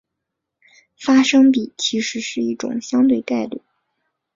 [0.99, 3.61] 发生比其实是一种相对概率。